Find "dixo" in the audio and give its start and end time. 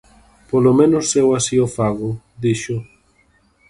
2.43-2.77